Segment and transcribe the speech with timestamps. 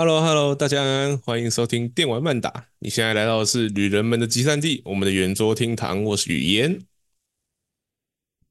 [0.00, 2.68] Hello，Hello，大家欢迎收听电玩慢打。
[2.78, 6.04] 你现在来到的是旅人们的集散地，我们的圆桌厅堂。
[6.04, 6.80] 我是雨嫣，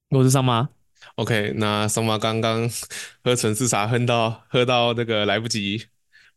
[0.10, 0.68] 我是桑麻。
[1.16, 2.70] OK，那桑麻刚刚
[3.24, 5.86] 喝橙色茶，喝到喝到那个来不及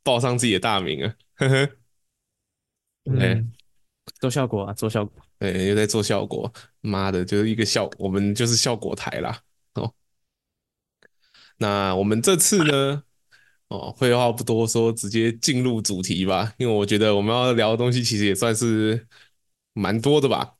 [0.04, 1.68] 报上自己的大名啊，呵 呵。
[3.06, 3.52] 嗯，
[4.20, 5.20] 做效果啊，做效果。
[5.40, 6.52] 对，又在做效果。
[6.82, 9.40] 妈的，就是一个效，我们就是效果台啦。
[9.74, 9.92] 哦，
[11.56, 13.02] 那我们这次呢？
[13.70, 16.52] 哦，废话不多说，直接进入主题吧。
[16.58, 19.06] 因为我觉得我们要聊的东西其实也算是
[19.74, 20.56] 蛮多的吧。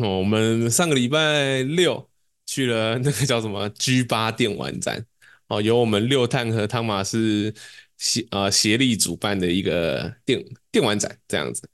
[0.00, 2.08] 哦，我们上个礼拜六
[2.46, 5.04] 去了那个叫什么 G 八电玩展，
[5.48, 7.52] 哦，由我们六探和汤马士
[7.98, 11.68] 协呃协力主办的一个电电玩展这样子。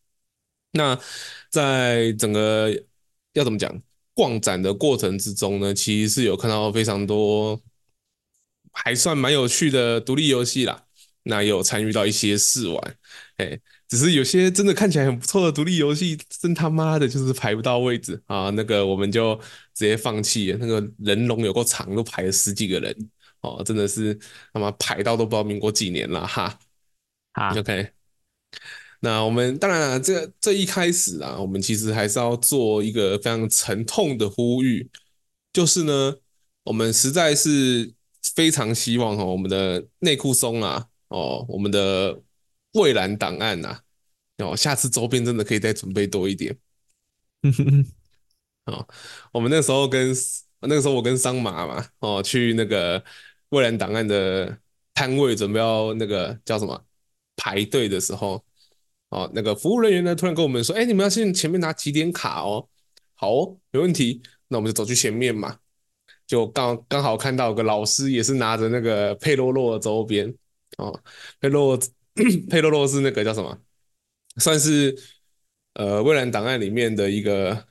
[0.73, 0.99] 那
[1.51, 2.73] 在整个
[3.35, 3.83] 要怎么讲
[4.15, 7.61] 逛展的过程之中呢，其实是有看到非常多。
[8.79, 10.85] 还算蛮有趣的独立游戏啦，
[11.23, 12.97] 那也有参与到一些试玩，
[13.39, 18.51] 哎，只是有些真的看起来很不错的独立游戏，真他妈的就是排不到位置啊！
[18.51, 19.35] 那个我们就
[19.75, 22.95] 直接放弃了，那个人龙有够长，都排了十几个人，
[23.41, 24.17] 哦，真的是
[24.53, 26.57] 他妈排到都不知道民国几年了哈。
[27.33, 27.89] 好，OK，
[29.01, 34.89] 那我们当然了，这这一开始啊，我们其实还是要做一个非常沉痛的呼吁，
[35.53, 36.15] 就是呢，
[36.63, 37.96] 我们实在是。
[38.35, 42.21] 非常希望哈，我们的内裤松啊，哦，我们的
[42.73, 43.79] 蔚蓝档案呐，
[44.39, 46.57] 哦，下次周边真的可以再准备多一点。
[47.43, 47.87] 嗯哼哼，
[48.73, 48.89] 哦，
[49.33, 50.15] 我们那时候跟
[50.61, 53.03] 那个时候我跟桑马嘛，哦，去那个
[53.51, 54.59] 蔚蓝档案的
[54.95, 56.83] 摊位准备要那个叫什么
[57.37, 58.45] 排队的时候，
[59.11, 62.69] 哦，那个服务人员呢突然跟我们说，哎，你们要先前面拿几点卡哦，
[63.15, 65.59] 好哦，没问题，那我们就走去前面嘛。
[66.27, 70.35] 就刚刚好看到有个老师也是拿着那个佩洛洛的周边
[70.79, 71.01] 哦，
[71.39, 71.79] 佩洛
[72.51, 73.57] 佩洛洛是那个叫什么？
[74.39, 74.95] 算是
[75.75, 77.67] 呃蔚蓝档案里面的一个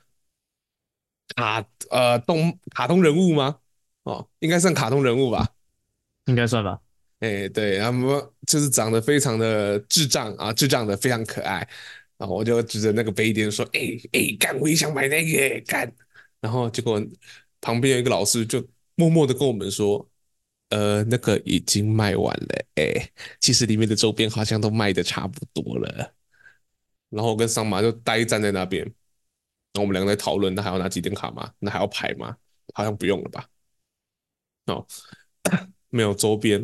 [1.36, 3.58] 卡呃动卡通人物吗？
[4.04, 5.46] 哦，应该算卡通人物吧？
[6.24, 6.80] 应该算吧。
[7.20, 8.08] 哎、欸，对，他们
[8.46, 11.68] 就是长得非常的智障啊，智障的非常可爱。
[12.16, 15.92] 然后我就指着那个杯垫说：“哎、欸、哎，干、欸，我也想买那个干。”
[16.40, 16.98] 然后结果。
[17.60, 20.08] 旁边有一个老师就默默的跟我们说
[20.70, 26.14] ：“呃，那个已经卖完了，哎，其实里面的周边好像都卖的差不多了。”
[27.10, 28.92] 然后我跟桑麻就呆站在那边，然
[29.76, 31.52] 后我们两个在讨论，那还要拿几点卡吗？
[31.58, 32.36] 那还要排吗？
[32.74, 33.46] 好像不用了吧？
[34.66, 34.86] 哦，
[35.88, 36.60] 没有周边，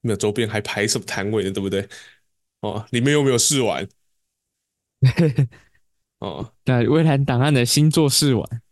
[0.00, 1.50] 没有周边还排什么摊位呢？
[1.52, 1.88] 对不对？
[2.60, 3.88] 哦，里面又没有试玩。
[6.18, 8.62] 哦，对，微蓝档案的新作试玩。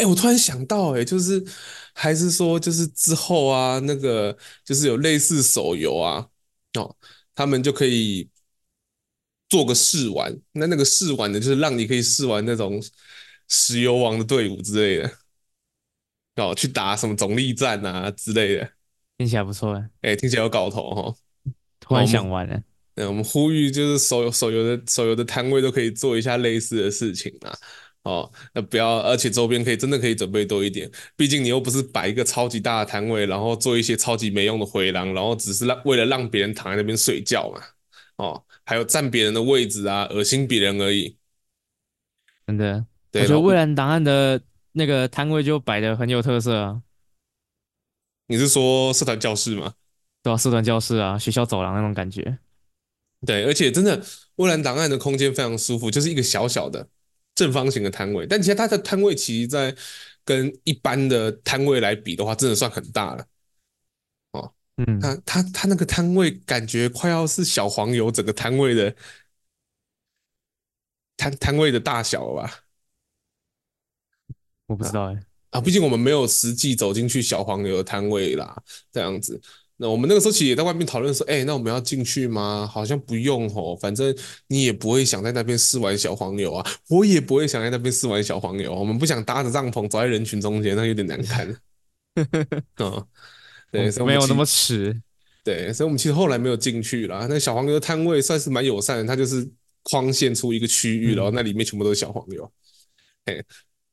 [0.00, 1.44] 哎，我突然想到，哎，就是
[1.92, 4.34] 还是说，就是之后啊，那个
[4.64, 6.26] 就是有类似手游啊，
[6.78, 6.96] 哦，
[7.34, 8.26] 他们就可以
[9.50, 10.34] 做个试玩。
[10.52, 12.82] 那那个试玩的，就是让你可以试玩那种
[13.48, 15.12] 石油王的队伍之类的，
[16.36, 18.72] 哦，去打什么总力战啊之类的，
[19.18, 21.16] 听起来不错哎，哎，听起来有搞头哦，
[21.78, 22.62] 突然想玩了。
[22.94, 27.54] 对，我们呼吁就是手游手游的手游的摊位都可以做一下类似的事情啊。
[28.02, 37.60] 哦，那不要，而且周边可以真的可以准备多一点，毕竟你又不是摆一个超级大的摊位，然后做一些超级没用的回廊，然后只是让为了让别人躺在那边睡觉嘛。
[38.16, 41.14] 哦，还有占别人的位置啊，恶心别人而已。
[42.46, 44.40] 真的，对，我觉得蔚蓝档案的
[44.72, 46.82] 那个摊位就摆的很有特色啊。
[48.28, 49.74] 你是说社团教室吗？
[50.22, 52.38] 对啊，社团教室啊，学校走廊那种感觉。
[53.26, 54.02] 对，而且真的
[54.36, 56.88] 蔚蓝档案的空间非常舒服，就是一个小小的。
[57.40, 59.74] 正方形的摊位，但其实它的摊位其实，在
[60.26, 63.26] 跟一般的摊位来比的话，真的算很大了。
[64.32, 68.94] 哦，嗯，它它它那个摊位感觉快要是小黄油整个摊位的
[71.16, 72.60] 摊摊位的大小了吧？
[74.66, 78.54] 我不知道哎、欸，啊，毕竟我们没有实际走进去小黄油的摊位啦，
[78.92, 79.40] 这样子。
[79.82, 82.68] 那我们那个时候其实也在外面讨论说，哎、欸，那我们要进去吗？
[82.70, 84.14] 好像不用哦，反正
[84.46, 88.74] 你也不会想在那边试玩小黄牛啊，我也不会想在那边试玩小黄牛。
[88.74, 91.48] 我们不想搭着帐篷走在人群中间，那有点难看。
[92.76, 93.06] 嗯，
[93.72, 95.00] 对，没有那么迟。
[95.42, 97.26] 对，所以我们其实后来没有进去啦。
[97.30, 99.50] 那小黄牛的摊位算是蛮友善的，它就是
[99.84, 102.52] 框线出一个区域，然后那里面全部都是小黄牛。
[103.24, 103.42] 哎，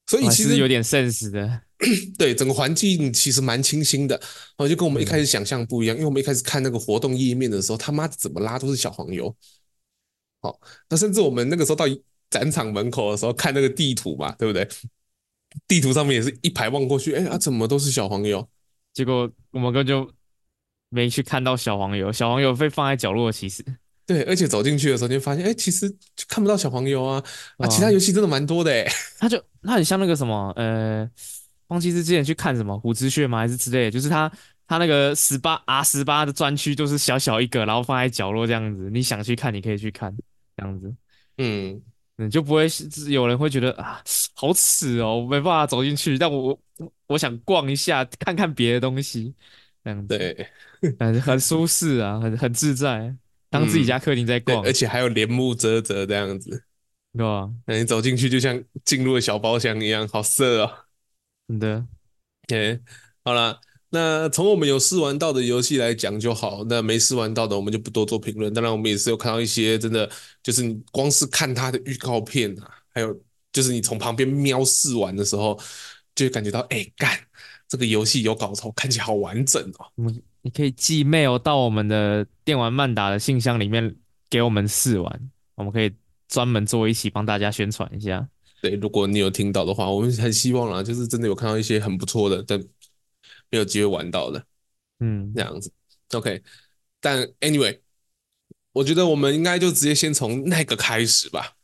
[0.06, 1.62] 所以其实有点 sense 的。
[2.18, 9.36] 对，整个环境其实蛮清新的，然后就跟我们一开始想象不一样，因为我们一开始看那个活动页面的时候，他妈怎么拉都是小黄油。
[10.42, 10.60] 好，
[10.90, 11.86] 那甚至我们那个时候到
[12.30, 14.68] 展场门口的时候看那个地图嘛，对不对？
[15.68, 18.48] 地图上面也是一排望过去，哎啊，怎么都是小黄油？
[18.94, 20.12] 结果我们根本就
[20.90, 23.64] 没去看到小黄油，小黄油被放在角落，其实
[24.06, 25.94] 对，而且走进去的时候就发现，哎，其实
[26.28, 27.24] 看不到小黄油啊
[27.58, 28.86] 啊，啊其他游戏真的蛮多的哎，
[29.18, 31.10] 它就它很像那个什么呃，
[31.68, 33.40] 忘记是之前去看什么虎之穴吗？
[33.40, 34.32] 还是之类的，就是他
[34.68, 40.16] 他那个十八 R 十八的专区就是小小一个，然后放在角落这样子，你想去看你可以去看
[40.56, 40.94] 这样子，
[41.38, 41.82] 嗯。
[42.20, 42.68] 你就不会
[43.10, 44.02] 有人会觉得啊，
[44.34, 46.18] 好耻哦，我没办法走进去。
[46.18, 49.36] 但我我我想逛一下，看看别的东西，
[49.84, 50.50] 这样子，对，
[50.98, 53.16] 很很舒适啊，很很自在，
[53.52, 56.64] 当自己家客厅在逛，嗯，而且还有帘幕遮遮这样子，
[57.14, 57.48] 对吧？
[57.68, 60.72] 那你走进去就像进入了小包厢一样，好色哦。
[61.48, 61.86] 真的
[62.46, 62.80] ，OK，
[63.24, 63.60] 好了。
[63.90, 68.54] 那从我们有试玩到的游戏来讲就好，那没试玩到的我们就不多做评论。
[68.54, 70.10] 当然，我们也是有看到一些真的，
[70.44, 73.18] 就是你光是看它的预告片啊，还有
[73.54, 75.58] 就是你从旁边瞄试玩的时候，
[76.14, 77.18] 就会感觉到，哎、欸，干，
[77.70, 79.86] 这个游戏有搞头，看起来好完整哦。
[79.96, 83.96] 嗯，你可以寄 mail 到我们的电玩漫达的信箱里面
[84.30, 85.96] 给我们试玩，我们可以
[86.28, 88.28] 专门做一期帮大家宣传一下。
[88.62, 92.62] 对，如果你有听到的话，我们很希望啦，就是真的有看到一些很不错的，但。
[93.50, 94.46] 没有机会玩到的，
[95.00, 95.72] 嗯，这样子
[96.12, 96.44] ，OK。
[97.00, 97.80] 但 anyway，
[98.74, 101.56] 我觉得我们应该就直接先从那个开始吧。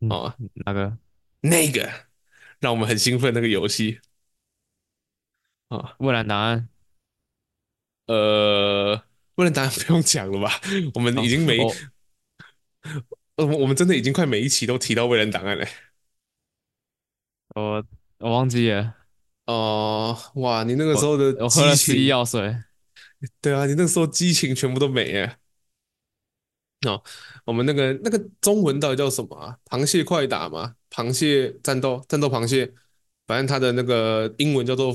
[0.00, 0.34] 嗯、哦，
[0.66, 0.98] 哪个？
[1.42, 1.88] 那个
[2.58, 4.00] 让我们很兴奋那个游戏
[5.68, 6.68] 啊，哦，未来答案。
[8.06, 9.00] 呃，
[9.36, 10.60] 未来答案不用讲了吧？
[10.94, 11.72] 我们已经没，哦
[12.82, 13.00] 哦，
[13.38, 15.66] 我我们真的已经快每一期都提到未来档案了。
[17.54, 17.84] 我
[18.18, 18.94] 我忘记了。
[19.46, 20.64] 哦、呃，哇！
[20.64, 22.54] 你那个时候的我喝了失忆药水。
[23.40, 25.36] 对啊，你那个时候激情全部都没了。
[26.86, 27.02] 哦，
[27.44, 29.56] 我们那个那个中文到底叫什么啊？
[29.66, 30.74] 螃蟹快打吗？
[30.90, 32.72] 螃蟹战斗，战斗螃蟹，
[33.26, 34.94] 反正它的那个英文叫做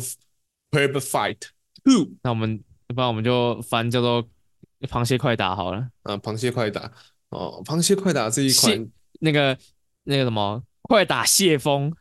[0.71, 1.39] Crab Fight
[1.83, 2.09] Two。
[2.21, 4.29] 那我们要不然我们就翻叫做
[4.81, 5.89] 螃蟹快打好了。
[6.03, 6.91] 啊，螃蟹快打。
[7.33, 8.87] 哦，螃蟹快打这一款，
[9.19, 9.57] 那个
[10.03, 11.91] 那个什么，快打蟹风。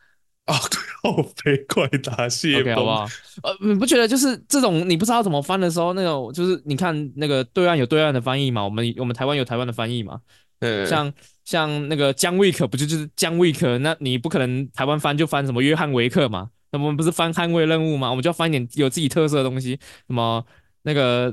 [0.44, 0.58] 啊，
[1.02, 3.06] 靠飞快打蟹风，okay, 好不好？
[3.44, 10.20] 呃，你不觉得就是这种你不知道怎么翻的时候，那种就是你看那个对岸有对岸的翻译嘛，我们我们台湾有台湾的翻译嘛。
[10.58, 11.12] 嗯，像
[11.44, 13.78] 像那个姜维克不就就是姜维克？
[13.78, 16.50] 那你不可能台湾翻就翻什么约翰维克嘛？
[16.72, 18.10] 那我们不是翻捍卫任务嘛？
[18.10, 19.78] 我们就要翻一点有自己特色的东西，
[20.08, 20.44] 什么
[20.82, 21.32] 那个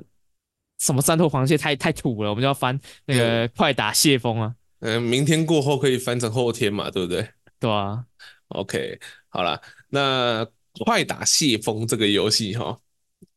[0.80, 4.56] 什么三头螃蟹太太土了，我们就要翻那个快打蟹风啊。
[4.80, 7.30] 嗯，明天过后可以翻成后天嘛，对不对？
[7.60, 8.06] 对啊。
[8.48, 10.44] OK，好了，那
[10.84, 12.80] 快打蟹风这个游戏哈，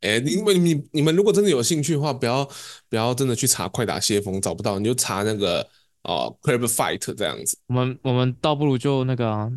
[0.00, 2.48] 哎，因为你你们如果真的有兴趣的话，不要
[2.88, 5.68] 不要真的去查快打蟹风，找不到你就查那个
[6.04, 7.58] 哦，Crab Fight 这样子。
[7.66, 9.52] 我们我们倒不如就那个、啊，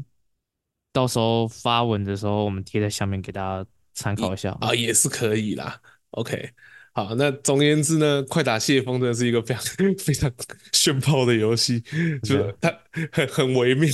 [0.92, 5.80] 到时候发文的时候，我们贴在下面给大家参考一下啊，也是可以啦。
[6.12, 6.50] OK，
[6.96, 9.64] 好，那总而言之呢，快打蟹风真的是一个非常
[10.00, 10.32] 非常
[10.72, 11.82] 炫炮的游戏，
[12.24, 12.74] 就是它
[13.12, 13.90] 很很微妙。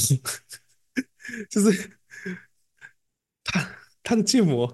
[1.50, 1.92] 就是
[3.44, 4.68] 它它的建模，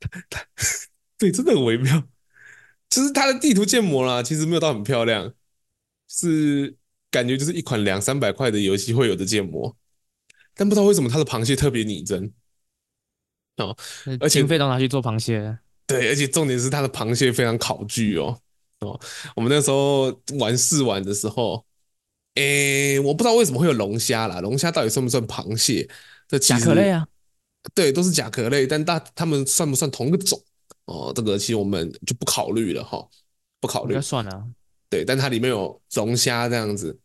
[0.00, 0.44] 他他
[1.16, 2.02] 对，真的很微妙。
[2.88, 5.32] 就是它的地图建模啦，其实没有到很漂亮，
[6.08, 6.76] 是
[7.08, 9.76] 感觉就是一款两三百块的游戏会有的建模，
[10.56, 12.32] 但不知道为什么它的螃蟹特别拟真
[13.58, 13.76] 哦，
[14.18, 15.56] 而且经费都拿去做螃蟹。
[15.90, 18.38] 对，而且重点是它的螃蟹非常考据哦
[18.80, 19.00] 哦，
[19.36, 20.04] 我们那时候
[20.38, 21.64] 玩试玩的时候。
[22.36, 25.86] 诶、欸，我不知道为什么会有龙虾啦，龙虾到底算不算螃蟹？
[26.28, 27.04] 这甲壳类啊，
[27.74, 30.40] 对，都是甲壳类，但大他们算不算同一个种？
[30.84, 33.04] 哦，这个其实我们就不考虑了哈，
[33.60, 34.00] 不考虑。
[34.00, 34.46] 算了，
[34.88, 36.96] 对，但它里面有龙虾这样子，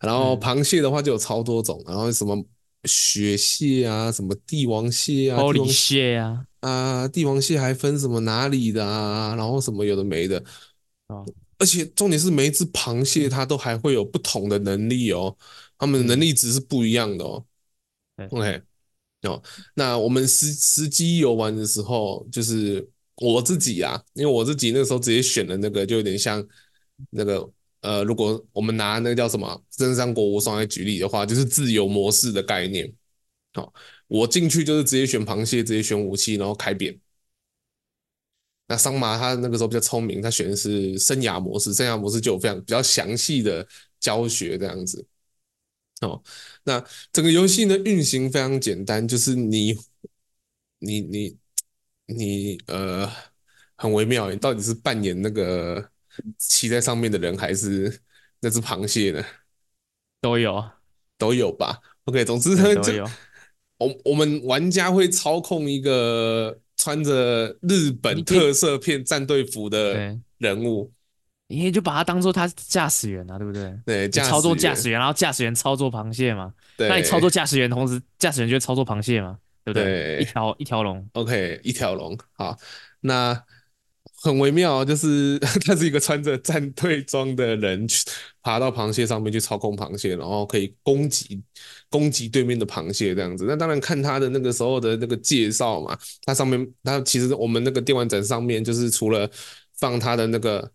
[0.00, 2.42] 然后螃蟹的话就有超多种，然后什么
[2.84, 10.38] 雪蟹啊，什么帝王蟹啊，玻璃蟹啊，啊，帝王蟹还分什么哪里的啊，然后什么有的没的
[11.08, 11.16] 啊。
[11.16, 11.26] 哦
[11.60, 15.36] 而且重点是每一只螃蟹它都还会有不同的能力哦，
[15.76, 17.44] 它们的能力值是不一样的哦。
[18.30, 18.62] OK，
[19.24, 19.42] 哦，
[19.74, 26.42] 那我们实实际游玩的时候，就是我自己啊，因为我自己那个时候直接选的那个，就有点像
[27.10, 27.46] 那个
[27.82, 29.46] 呃，如果我们拿那个叫什么
[29.78, 32.90] 《真三国无双》来举例的话，就是自由模式的概念。
[33.52, 33.72] 好，
[34.06, 36.98] 我进去就是直接选螃蟹，直接选武器，然后开扁。
[38.68, 43.66] 那桑麻他那个时候比较聪明，他选的是生涯模式，生涯模式就有非常比较详细的
[43.98, 45.04] 教学这样子。
[46.02, 46.22] 哦，
[46.62, 49.76] 那整个游戏呢运行非常简单，就是你
[50.78, 51.36] 你你
[52.06, 53.10] 你呃
[53.74, 55.90] 很微妙，你到底是扮演那个
[56.38, 58.00] 骑在上面的人，还是
[58.38, 59.24] 那只螃蟹呢？
[60.20, 60.70] 都有，
[61.18, 61.80] 都有吧。
[62.04, 63.04] OK，总之呢，就
[63.80, 66.56] 我我们玩家会操控一个。
[66.82, 70.90] 穿着日本特色片战队服的人物，
[71.46, 73.70] 你也就把他当做他驾驶员啊，对不对？
[73.84, 76.54] 对，操作驾驶员，然后驾驶员操作螃蟹嘛。
[76.78, 79.84] 对，那你操作驾驶员，同时驾驶员就会操作螃蟹嘛，对不对？
[79.84, 81.06] 对，一条一条龙。
[81.12, 82.18] OK，一条龙。
[82.32, 82.56] 好，
[83.00, 83.38] 那。
[84.22, 88.04] 很微妙，就是 他是一个穿着战队装的人，去
[88.42, 91.42] 爬到螃蟹上面去操控螃蟹，然后可以攻击
[91.88, 93.46] 攻击对面的螃蟹这样子。
[93.48, 99.30] 那当然看他的那个时候的那个介绍嘛，他上面他其实我们那个电玩展上面就是除了
[99.78, 100.70] 放他的那个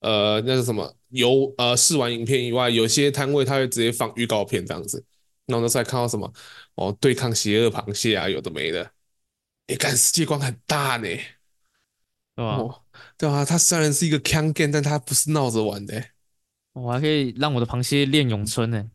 [0.00, 5.04] 呃那是什么游呃试玩影片以外，有些摊位他会直接放预告片这样子。
[5.46, 6.30] 那我那时候还看到什么
[6.74, 8.90] 哦，对抗邪恶螃蟹啊，有的没的。
[9.68, 11.08] 你看世界观很大呢。
[12.36, 12.82] 哦，
[13.16, 16.10] 对啊，它虽然是一个强 game，但它不是闹着玩的、欸。
[16.74, 18.88] 我还可以让我的螃蟹练咏春呢。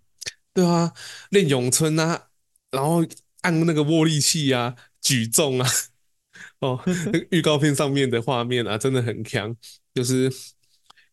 [0.53, 0.93] 对啊，
[1.31, 2.27] 练咏春啊，
[2.72, 3.03] 然后
[3.41, 5.69] 按那个握力器啊，举重啊。
[6.60, 9.53] 哦，那个预告片上面的画面啊，真的很强，
[9.93, 10.31] 就是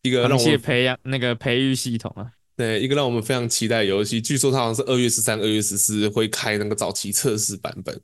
[0.03, 2.31] 一个让我螃蟹培养那个培育系统啊。
[2.55, 4.21] 对，一个让我们非常期待的游戏。
[4.21, 7.99] 据说它好像是二月十三、二月十四会开那个早期测试版本。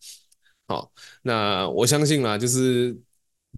[0.68, 0.92] 好，
[1.22, 3.00] 那我相信啦，就是。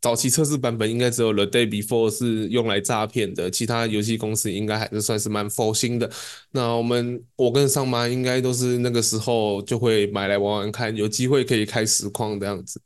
[0.01, 6.09] 早期测试版本应该只有 The Day Before 是用来诈骗的，其他游戏公司应该还是算是蛮佛心的。
[6.51, 12.81] 那我们我跟桑妈应该都是那个时候就会买来玩玩看，有机会可以开实况这样子。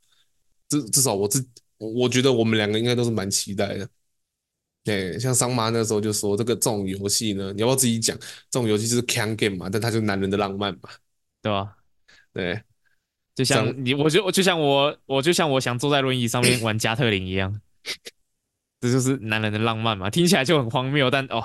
[0.68, 1.46] 至至少我自
[1.78, 3.88] 我觉得我们两个应该都是蛮期待的。
[4.82, 8.16] 对，像桑妈那时候就说这个这种游戏呢，你要不要自己讲？
[8.50, 10.90] 这种游戏就是 can game 嘛，但它就是男人的浪漫嘛，
[11.40, 11.76] 对吧？
[12.32, 12.62] 对。
[13.34, 17.60] 就像你，我就我就像我，我就像我想坐在轮椅上面玩加特林一样，
[18.80, 20.08] 这就是男人的浪漫嘛。
[20.08, 21.44] 听起来就很荒谬，但哦，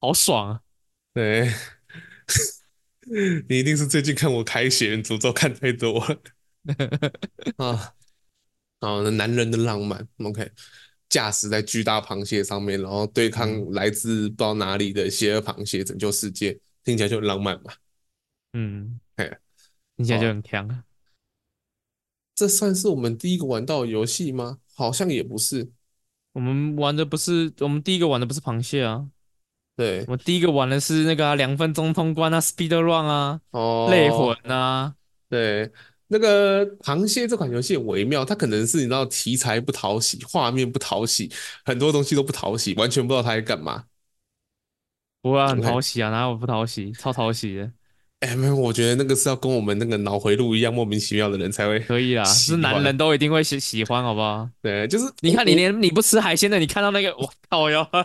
[0.00, 0.60] 好爽啊！
[1.14, 1.52] 对，
[3.48, 6.20] 你一定是最近看我开血人诅咒看太多了
[7.64, 7.94] 啊！
[8.80, 10.50] 啊，男人的浪漫，OK，
[11.08, 17.72] 驾驶在巨大螃蟹上面，然后对抗来自不知道哪里的邪恶螃蟹，拯救世界，听起来就很浪漫嘛。
[18.54, 19.36] 嗯，嘿。
[19.98, 20.84] 听起来就很强啊！
[22.36, 24.58] 这算是我们第一个玩到的游戏吗？
[24.74, 25.72] 好像也不是。
[26.34, 29.08] 我们玩的不是，我们第一个玩的不是螃蟹啊。
[29.74, 34.94] 对，我第一个玩的是那个啊，两分钟通关啊，Speed Run 啊，哦，泪魂啊。
[35.28, 35.72] 对，
[36.06, 41.28] 那个螃蟹这款游戏很微妙，它可能是你知道题材不讨喜，画面不讨喜，
[41.64, 43.84] 很多东西都不讨喜，完全不知道它在干嘛。
[45.20, 46.92] 不会啊，很讨喜啊，哪有不讨喜？
[46.92, 47.72] 超讨喜的。
[48.20, 54.48] 哎，没有，我觉得那个是要跟我们那个脑回路一样莫名其妙的人才会可以啊，是男人都一定会喜 喜欢，好不好？
[54.60, 58.00] 对，就是你看，你连你不吃海鲜的，你看到那个，我靠哟， 好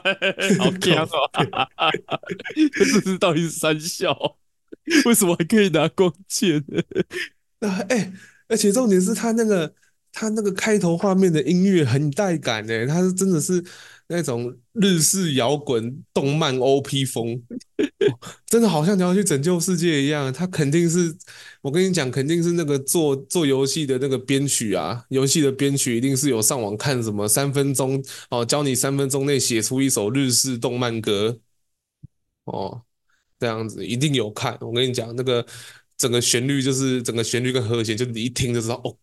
[0.80, 1.90] 香哦！
[2.78, 4.16] 这是到底是三笑？
[5.06, 7.68] 为什么还可以拿光剑呢？
[7.68, 8.14] 啊，哎，
[8.50, 9.74] 而且重点是他那个
[10.12, 13.64] 他那个开头画面的音乐很带感诶，他是真的是。
[14.14, 17.42] 那种日式摇滚动漫 OP 风，
[18.46, 20.32] 真的好像你要去拯救世界一样。
[20.32, 21.16] 他肯定是，
[21.62, 31.40] 我跟你讲，肯定是那个做做游戏的那个编曲啊，游戏的编曲一定是有上网看什么三分钟哦，教你三分钟内写出一首日式动漫歌
[32.46, 32.84] 哦，
[33.40, 34.56] 这样子一定有看。
[34.62, 35.44] 我跟你讲，那个
[35.98, 38.96] 整个旋律就是整个旋律跟和弦，就你一听就知道哦，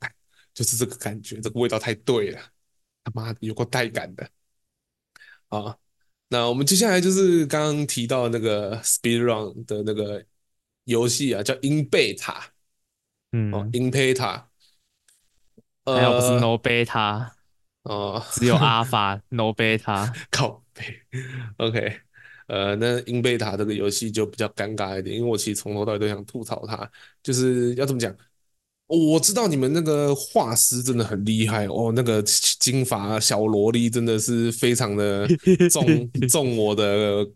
[0.55, 2.41] 就是这个感觉，这个味道太对了，
[3.03, 4.31] 他妈的有够带感的。
[5.51, 5.77] 好，
[6.29, 10.25] 那我们接下来就是刚刚提到那个 Speed Run 的那个
[10.85, 12.37] 游戏啊，叫 In Beta，
[13.33, 14.45] 嗯，In Beta，
[15.85, 17.31] 还有不是 No Beta，
[17.83, 20.85] 哦，只有 Alpha No Beta， 靠背
[21.57, 22.01] ，OK，
[22.47, 26.89] 呃，那 In Beta 这个游戏就比较尴尬一点，因为我其实从头到尾都想吐槽它，
[27.25, 28.17] 就是要怎么讲。
[28.91, 32.21] 我知道你们那个画师真的很厉害哦，那个
[32.59, 35.29] 金发小萝莉真的是非常的
[35.71, 37.27] 中中我的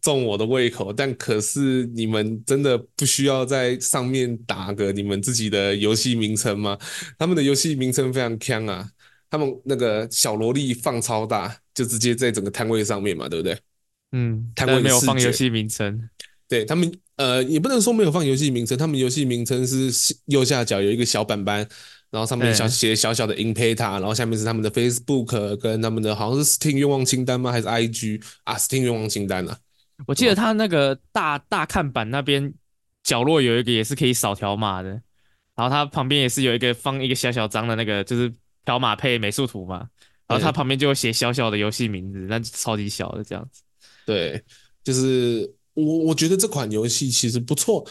[0.00, 6.78] 中我的胃口，但可是你们真的不需要在上面打个你们自己的游戏名称吗？
[7.18, 8.88] 他们的游戏名称非常强啊，
[9.28, 13.58] 他们那个小萝莉放超大，就直接在整个摊位上面嘛，对不对？
[14.12, 16.08] 嗯，摊位没有放游戏名称，
[16.48, 16.92] 对他们。
[17.16, 19.90] 呃，也不能说没有放游戏名称，他们游戏名称是
[20.26, 21.66] 右下角有一个小板板，
[22.10, 27.50] 然后上面小写小小的 In Peta，然后下面是他们的 Facebook 跟他们的好像是 Steam 愿望清单吗？
[27.50, 29.58] 还是 IG 啊？Steam 愿望清单啊？
[30.06, 32.52] 我记得他那个大大看板那边
[33.02, 34.90] 角落有一个也是可以扫条码的，
[35.54, 38.30] 然后它旁边也是有一个放一个小小张的那个就是
[38.66, 39.88] 条码配美术图嘛，
[40.28, 43.62] 然后它旁边就会写小小的游戏名字，那就超级小的这样子。
[44.04, 44.44] 对，
[44.84, 45.50] 就是。
[45.76, 47.86] 我我觉得这款游戏其实不错，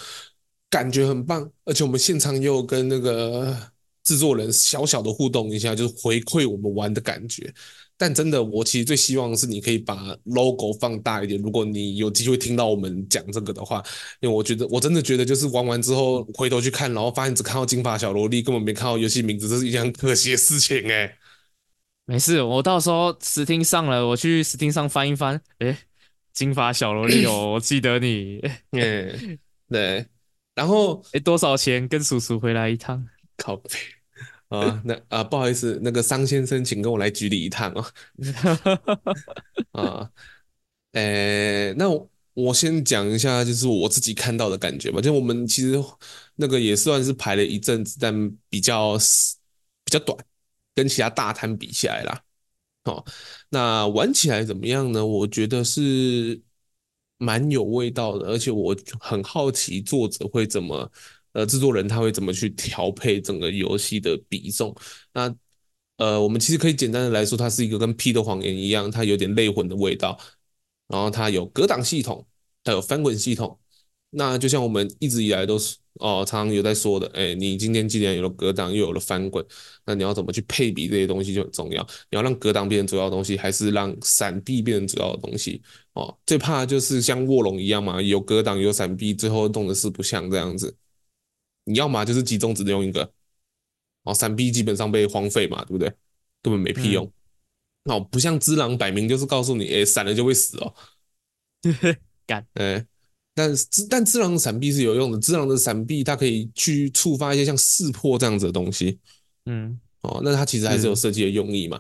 [0.70, 3.56] 感觉很棒，而且我们现场也有跟那个
[4.04, 7.54] 制作人小小的互动一下，就是回馈我们玩的感觉。
[7.98, 11.42] 但真的，我其实最希望是你可以把 logo 放大一点。
[11.42, 13.82] 如果你有机会听到我们讲这个的话，
[14.20, 21.18] 因为我觉得我真的觉得，就是玩完之后回头去看，然后发现只看到金发小萝莉，根本没看到游戏名字，这是一件很可惜的事情哎、
[22.06, 25.78] 没事，我到时候 Steam 上了，我去 Steam 上翻一翻，哎，
[26.36, 28.40] 金发小萝莉哦， 我记得你，
[28.72, 29.38] 哎，
[29.68, 30.06] 对，
[30.54, 31.88] 然后哎，多少钱？
[31.88, 33.04] 跟叔叔回来一趟，
[33.38, 33.70] 靠背。
[34.50, 37.84] 啊，那啊，不好意思，那个桑先生，请跟我来局里一趟哦。
[39.74, 40.12] 啊，
[40.92, 45.02] 诶、欸，那我，我先讲一下，就是我自己看到的感觉吧。
[45.02, 45.84] 就我们其实
[46.36, 48.96] 那个也算是排了一阵子，但比较
[49.84, 50.18] 比较短，
[50.76, 52.22] 跟其他大摊比起来啦。
[52.86, 53.04] 哦，
[53.50, 55.06] 那玩起来怎么样呢？
[55.06, 56.42] 我觉得是
[57.18, 60.92] 蛮有味道的，而且我很好奇作者会怎么。
[61.34, 64.74] 呃，制作人他会怎么去调配整个游戏的比重？
[65.14, 65.36] 那
[65.98, 70.18] 呃，我们其实可以简单的来说，它是一个跟《P 的谎言》一样，它有点类魂的味道。
[70.88, 72.26] 然后它有格挡系统，
[72.64, 73.60] 它有翻滚系统。
[74.18, 79.46] 那就像我们一直以来都是哦，常常有在说的，哎，你今天既然有了格挡，又有了翻滚，
[79.86, 81.82] 那你要怎么去配比这些东西就很重要。
[82.10, 85.62] 你要让格挡变成主要的东西，还是让闪避变成主要的东西？
[85.94, 90.76] 哦，最怕就是像卧龙一样嘛，有格挡有闪避，最后动的四不像这样子。
[91.66, 93.12] 你要嘛就是集中只能用一个，
[94.04, 95.92] 哦，闪避基本上被荒废嘛，对不对？
[96.42, 97.12] 根本没屁用。
[97.86, 100.74] 哦、不像只狼摆明就是告诉你，哎，闪了就会死哦。
[102.26, 102.86] 干，哎，
[103.36, 103.54] 但
[103.90, 108.98] 但智狼的闪避是有用的，智狼的闪避它可以去触发一些像识破这样子的东西。
[109.46, 111.80] 嗯，哦，那它其实还是有设计的用意嘛。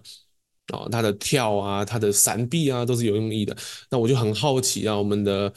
[0.73, 3.55] 哦，它的跳啊，它的闪避啊，都是有用意的。
[3.89, 5.51] 那我就很好奇啊，我们的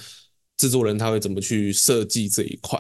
[0.57, 2.79] 制作人他会怎么去设计这一块？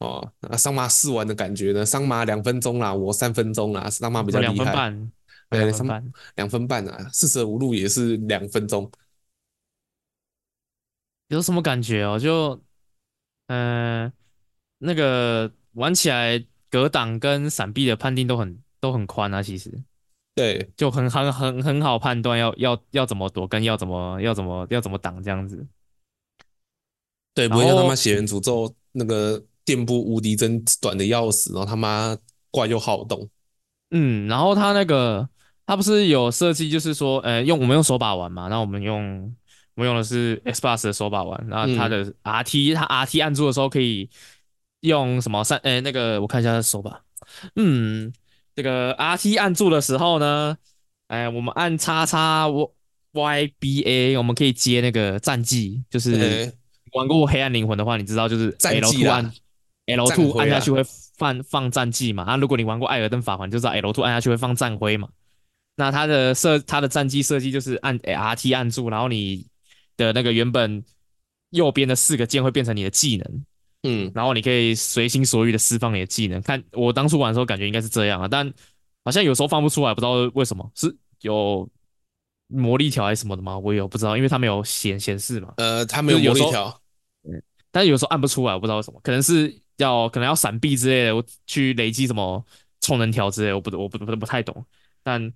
[0.00, 1.86] 哦，那桑麻试玩的感觉呢？
[1.86, 4.54] 桑麻两分钟啦，我三分钟啦，桑麻比较厉害。
[4.54, 5.12] 两分半，
[5.50, 8.90] 对，两分半，两分半啊，四舍五入也是两分钟。
[11.28, 12.18] 有什么感觉哦？
[12.18, 12.60] 就，
[13.46, 14.12] 嗯、呃，
[14.78, 19.72] 那个玩起来格挡跟闪避的判定都很都很宽啊，其实。
[20.34, 25.66] 对，就很很很很好判断要要要怎么躲，跟要怎么要怎么要怎么挡这样子。
[27.34, 29.42] 对，不会像他妈血缘诅咒那个。
[29.68, 32.16] 垫步无敌针短的要死，然后他妈
[32.50, 33.28] 怪又好动。
[33.90, 35.28] 嗯，然后他那个
[35.66, 39.30] 他不是有设计，就是说，呃，用我们用手把玩嘛，那我们用
[39.78, 44.10] 我们用的是 Xbox 的手把玩，然后它的 RT，它 RT 按住的时候可以
[44.80, 47.00] 用什么三，呃，那个我看一下手把，
[47.54, 48.12] 嗯，
[48.56, 50.58] 这个 RT 按住的时候呢，
[51.06, 52.48] 哎，我们按叉叉
[53.12, 56.52] YBA，我们可以接那个战绩，就是
[56.94, 59.32] 玩过黑暗灵魂的话，你知道就是 L2 按。
[59.86, 60.84] L two 按下去会
[61.16, 62.24] 放放战绩嘛？
[62.24, 65.08] 啊，如果你玩过艾尔登法环，就知道 L two 按下去会放战徽嘛。
[65.76, 69.46] 那它的设它的战绩设计就是按 RT 按住，然后你
[69.98, 70.82] 的那个原本
[71.50, 73.44] 右边的四个键会变成你的技能，
[73.82, 76.40] 嗯，然后你可以随心所欲的释放你的技能。
[76.40, 78.50] 看我当初玩的时候感觉应该是这样啊，但
[79.04, 81.68] 好像有时候放不出来，不知道为什么，是有
[82.46, 83.58] 魔力条还是什么的吗？
[83.58, 85.52] 我也有不知道，因为它没有显显示嘛。
[85.58, 86.80] 呃，它没有魔力条，
[87.24, 89.54] 嗯，但是有时候按不出来，我不知道为什么，可能是。
[89.78, 92.44] 要可能要闪避之类的，我去累积什么
[92.80, 94.66] 充能条之类的，我不我不不不太懂，
[95.04, 95.32] 但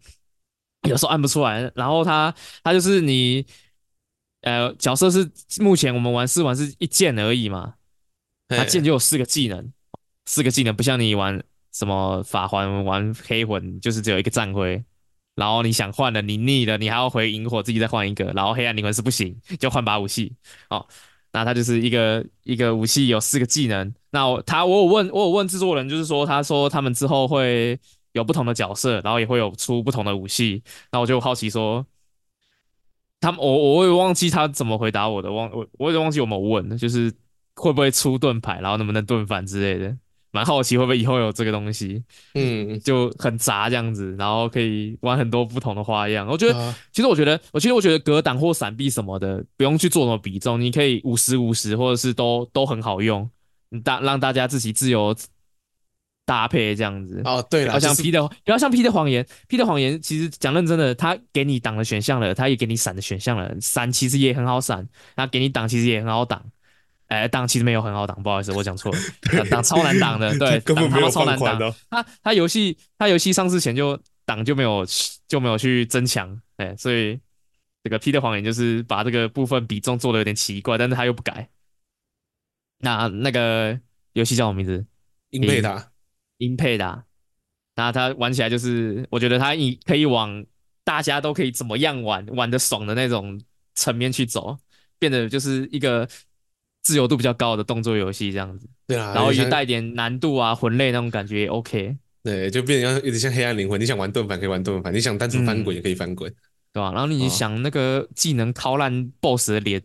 [0.89, 1.71] 有时候按不出来。
[1.77, 3.47] 然后它它就是你
[4.43, 5.29] 呃角色是
[5.59, 7.75] 目前我们玩试玩是一剑而已嘛，
[8.49, 9.73] 它剑就有四个技能，
[10.27, 14.85] 四个技能不像你玩什么法环玩黑魂就是只有一个战徽，
[15.35, 20.33] 然后你想换了你腻了你还要回萤火自己再换一个，然后黑暗灵魂是不行就换把武器
[20.71, 20.87] 哦。
[21.35, 23.91] 那它就是一个一个武器有四个技能。
[24.11, 27.81] 那我他我有问我有问制作人，就是说他说他们之后会
[28.13, 30.63] 有不同的角色，然后也会有出不同的武器。
[30.91, 31.87] 那我就好奇说，
[33.23, 37.11] 他们我我也忘记他怎么回答我的，忘我我也忘记有没有问，就是
[37.55, 39.97] 会不会出盾牌，然后能不能盾反之类的。
[40.35, 46.27] 蛮好奇会不会以后有这个东西，嗯，就很杂这样子，然后可以玩很多不同的花样。
[46.27, 53.29] 我觉得，啊、其实我觉得，我其实我觉得格挡或闪避什么的，不用去做什么比重，你可以五十五十，或者是都都很好用，
[53.85, 55.15] 大让大家自己自由
[56.25, 57.21] 搭配这样子。
[57.25, 66.45] 哦，对了，好像 P 的，不要像 P 的谎言，P 的谎言其实讲认真的，他给你挡的选项了，他也给你闪的选项了，闪其实也很好闪，他给你挡其实也很好挡。
[67.09, 68.99] 哎，挡其实没有很好挡，不好意思，我讲错了，
[69.51, 71.59] 挡超难挡的，对， 挡他妈超难挡。
[71.91, 74.83] 他他游戏他游戏上市前就挡就没有
[75.29, 77.21] 就没有去增强，哎，所以
[77.85, 81.51] 这个 P 的谎言就是把这个部分比重做的有点奇怪，但是他又不改。
[82.79, 83.79] 那那个
[84.15, 84.87] 游戏叫什么名字？
[85.31, 85.61] 英佩
[86.43, 87.05] 达，英佩达。
[87.77, 90.45] 那他玩起来就是，我觉得他以可以往
[90.85, 93.41] 大家都可以怎么样玩玩的爽的那种
[93.75, 94.59] 层面去走，
[94.99, 96.09] 变得就是一个
[96.83, 98.69] 自由度比较高的动作游戏这样子。
[98.87, 101.97] 对啊，然后也带点难度啊，魂类那种感觉也 OK。
[102.23, 106.37] 对，就变成有点像黑暗灵魂，你想玩盾反可以玩盾反，你想单纯翻滚也可以翻滚，嗯，
[106.75, 106.93] 对吧？
[106.93, 109.83] 然后你想那个技能敲烂 BOSS 的脸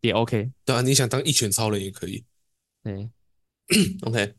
[0.00, 0.50] 也 OK。
[0.64, 2.24] 对啊，你想当一拳超人也可以。
[2.82, 3.08] 对，
[4.02, 4.34] OK，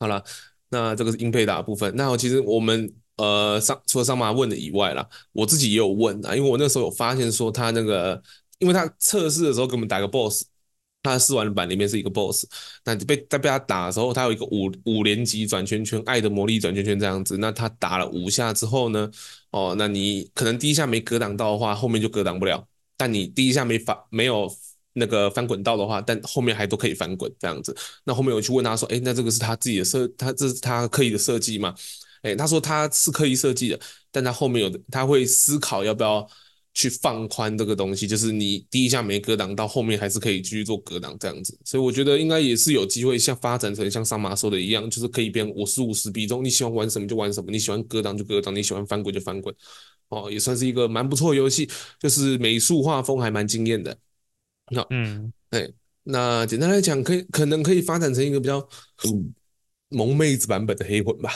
[0.00, 0.24] 好了，
[0.70, 1.94] 那这个是英配打部分。
[1.94, 8.20] 那我其实我们呃上除了桑麻问的以外啦，我自己也有问啊，因为我那时候有发现说他那个，
[8.58, 10.46] 因为他测试的时候给我们打个 BOSS。
[11.02, 12.44] 他的试玩版里面是一个 BOSS，
[12.84, 17.38] 那被在被他打的时候，他有一个五五连击转圈圈，爱的魔力转圈圈这样子。
[17.38, 19.10] 那他打了五下之后呢，
[19.50, 22.62] 哦，那你可能第一下没格挡到的话，后面就格挡不了。
[22.98, 24.46] 但你第一下没翻没有
[25.00, 27.76] 那个翻滚到的话，但后面还都可以翻滚这样子。
[28.04, 31.74] 那后面我去问他说，诶，那这个是他自己的设，他这是他刻意的设计吗？
[32.22, 33.80] 诶，他说他是刻意设计的，
[34.12, 36.24] 但他后面有的他会思考要不要。
[36.72, 49.52] 去放宽这个东西，就是你第一下没格挡到，后面还是可以继续做格挡这样子，所以我觉得应该也是有机会像发展成像桑麻说的一样，就是可以变五十五十比中，你喜欢玩什么就玩什么，你喜欢格挡就格挡，你喜欢翻滚就翻滚，
[50.10, 53.98] 哦，也算是一个蛮不错游戏，就是美术画风还蛮惊艳的。
[54.70, 58.66] 那嗯，对，那简单来讲，可以可能可以发展成一个比较
[59.88, 61.32] 萌妹子版本的黑魂吧。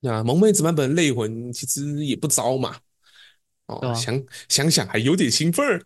[0.00, 2.78] 那萌妹子版本的泪魂其实也不糟嘛。
[3.66, 5.82] 哦，啊、想想想还有点兴奋儿，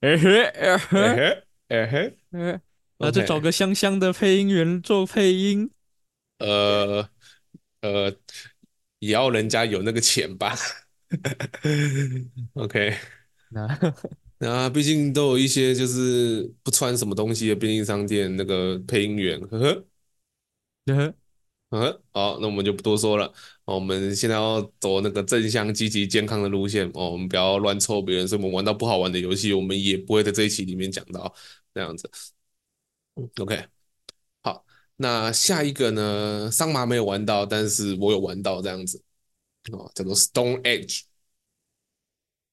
[0.00, 0.78] 哎嘿哎。
[0.78, 2.18] 嘿哎嘿。
[2.32, 2.60] 哎，
[2.98, 5.70] 那就找个香香的配音员做配音，
[6.38, 7.08] 呃
[7.82, 8.10] 呃，
[9.00, 10.56] 也要人家有那个钱吧，
[12.54, 12.96] OK，
[13.50, 13.68] 那
[14.38, 19.86] 那毕竟都有一些就是不穿什么东西的便利商店那个配音员，呵呵，
[20.86, 21.18] 呵呵。
[21.70, 23.32] 嗯，好，那我们就不多说了。
[23.64, 27.10] 我们现在要走那个正向、积极、健康的路线哦。
[27.10, 31.34] 我们不要乱凑别人，所以我们玩到不好玩的游戏，我们也不会在这一期里面讲到
[31.74, 32.08] 这样子。
[33.40, 33.66] OK，
[34.42, 34.64] 好，
[34.96, 36.50] 那下一个呢？
[36.50, 39.02] 桑麻没有玩到，但是我有玩到这样子
[39.72, 41.02] 哦，叫做 Stone Edge，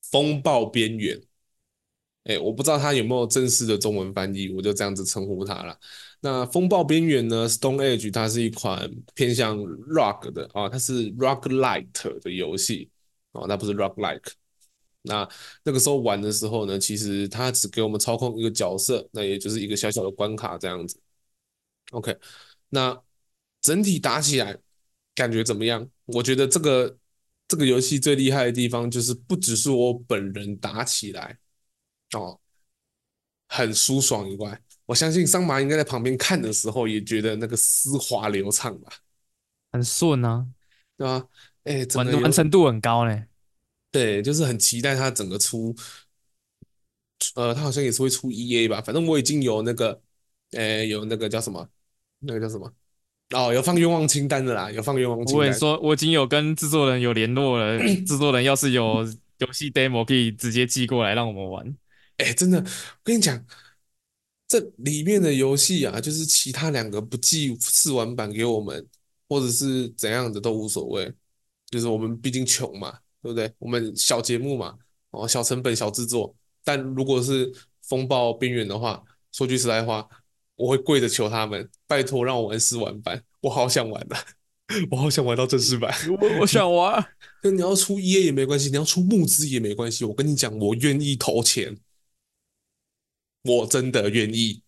[0.10, 1.22] 风暴边缘。
[2.26, 5.78] 哎，我不知道它有没有正式的中文翻译，我就这样子称呼它了。
[6.22, 12.90] 那风暴边缘呢？Stone Age，它是一款偏向 Rock 的啊，它是 rock light 的游戏
[13.34, 14.32] 哦，那不是 rock like。
[15.02, 15.28] 那
[15.64, 20.98] 那个时候玩的时候呢，其实它只给我们操控一个角色，那也就是一个小小的关卡这样子。
[21.92, 22.16] OK，
[22.70, 22.98] 那
[23.62, 24.58] 整体打起来
[25.14, 25.86] 感觉怎么样？
[26.06, 26.98] 我觉得这个
[27.50, 31.38] 这个游戏最厉害的地方就是不只是我本人打起来
[32.17, 32.39] 哦，
[33.47, 34.60] 很舒爽以外。
[34.86, 38.91] 我相信桑麻应该在旁边看的时候也觉得那个丝滑流畅吧，
[39.71, 40.45] 很顺啊，
[40.97, 41.26] 对吧？
[41.63, 43.26] 哎，完完成度很高嘞。
[43.89, 45.73] 对，就是很期待它整个出，
[47.36, 50.02] 呃，它好像也是会出 EA 吧，反正我已经有那个，
[50.52, 51.65] 哎，有那个叫什么，
[52.19, 52.73] 那个叫什么？
[53.30, 55.36] 哦，有放愿望清单的啦，有放愿望清单。
[55.36, 61.76] 我跟你说，我已经有跟制作人有联络了，制作人要是有游戏 demo 可以直接寄过来让我们玩。
[62.24, 63.46] 哎，真的，我跟你讲。
[64.46, 68.86] 这里面的游戏啊，就是其他两个不寄试玩版给我们，
[69.28, 71.12] 或者是怎样的都无所谓，
[71.72, 72.92] 就是我们毕竟穷嘛，
[73.24, 73.52] 对不对？
[73.58, 74.76] 我们小节目嘛，
[75.10, 76.36] 哦，小成本小制作。
[76.64, 80.08] 但如果是风暴边缘的话，说句实在话，
[80.56, 84.16] 我会跪着求他们，拜托让我玩试玩版，我好想玩的，
[84.92, 87.04] 我好想玩到正式版，我我想玩。
[87.42, 91.76] 那你要出 EA 也没关系，你要出募资也没关系，我跟你讲，我愿意投钱。
[93.44, 94.62] 我真的愿意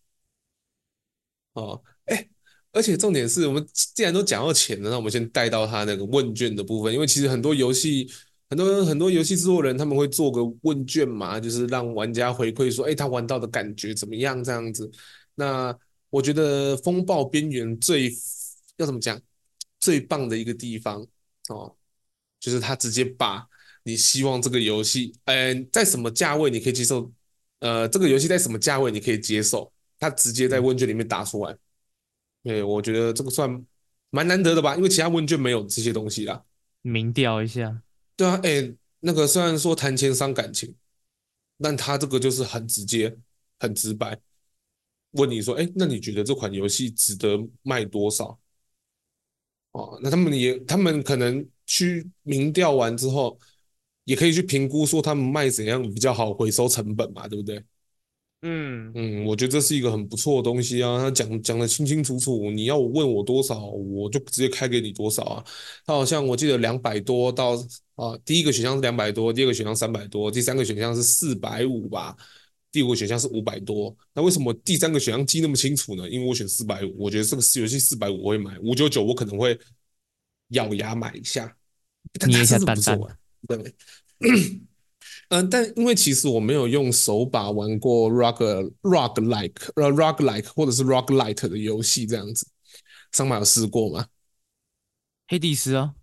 [1.53, 2.27] 哦，哎，
[2.73, 8.11] 而且重点是我们既然都讲到钱了，那我们先带到他那个问卷的部分，因为其实很多游戏，
[8.49, 14.91] 很多很多游戏制作人他们会做个问卷嘛，就是让玩家回馈说，哎，他玩到的感觉怎么样这样子。
[15.35, 15.73] 那
[16.09, 18.13] 我觉得《风暴边缘》最
[18.75, 19.17] 要怎么讲，
[19.79, 21.01] 最棒的一个地方
[21.47, 21.73] 哦，
[22.41, 23.47] 就是他直接把
[23.83, 27.09] 你希望这个游戏，嗯，在什么价位你可以接受。
[27.59, 29.71] 呃，这个游戏在什么价位你可以接受？
[29.97, 31.57] 他直接在问卷里面打出来，
[32.43, 33.65] 对，我觉得这个算
[34.09, 36.43] 蛮难得的吧，因为其他问卷没有这些东西啦。
[36.81, 37.81] 民调一下，
[38.17, 40.75] 对啊，哎，那个虽然说谈钱伤感情，
[41.59, 43.17] 但他这个就是很直接、
[43.57, 44.19] 很直白，
[45.11, 48.37] 问你说，哎，那你觉得这款游戏值得卖多少？
[49.71, 53.39] 哦，那他们也，他们可能去民调完之后。
[54.05, 57.61] 也可以去评估说他们卖怎样比较好回收成本嘛，对不对？
[58.41, 60.99] 嗯嗯，我觉得这是一个很不错的东西啊。
[60.99, 65.43] 他讲讲的清清楚楚，你要我问我多少，我就直接开给你多少啊。
[65.83, 67.55] 他好像我记得两百多到
[67.95, 72.15] 啊，第一个选项是两百多，第二个选项三百多，第三个选项是四百五吧，
[72.71, 73.95] 第五个选项是五百多。
[74.13, 76.07] 那为什么第三个选项记那么清楚呢？
[76.07, 79.57] 因为我选四百五，我觉得这个游戏四百五我会买，五九九我可能会
[80.49, 81.51] 咬牙买一下，
[82.27, 82.99] 捏一下蛋蛋，
[83.47, 83.75] 对。
[84.19, 84.67] 嗯、
[85.29, 92.47] 呃，但因为其实我没有用手把玩过 rock rock like 呃 rock like 或者是 rock light 的游戏这样子，
[93.11, 94.07] 上马有试过吗？
[95.27, 95.95] 黑帝斯啊？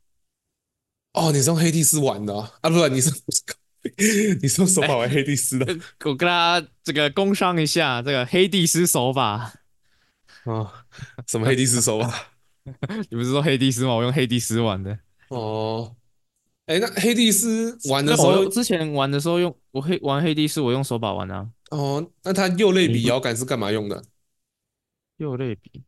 [1.13, 2.53] 哦，你是用黑帝斯玩的啊？
[2.63, 3.11] 啊不，你是
[4.41, 5.67] 你是用手把玩黑帝斯的？
[5.73, 9.53] 欸、 我跟他这个工商一下，这个黑帝斯手把啊、
[10.45, 10.73] 哦？
[11.27, 12.33] 什么黑帝斯手把？
[13.11, 13.95] 你不是说黑帝斯吗？
[13.95, 14.99] 我用黑帝斯玩的。
[15.29, 15.95] 哦。
[16.67, 21.49] 哎，那黑帝斯玩的时候，之前玩的时候用我黑玩黑帝斯，我用手把玩啊。
[21.71, 24.05] 哦，那它右类比摇杆是干嘛用的？
[25.17, 25.83] 右类比，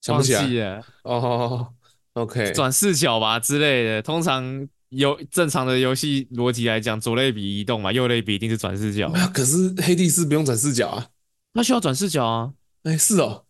[0.00, 0.82] 想不起来。
[1.02, 1.72] 哦
[2.12, 4.02] ，OK，转视角吧之类的。
[4.02, 9.12] 通常有正常的游戏逻辑来讲，左类比移动嘛，右类比一定是转视角。
[9.34, 11.08] 可是黑帝斯不用转视角啊，
[11.52, 12.52] 它需要转视角啊。
[12.84, 13.46] 哎，是哦。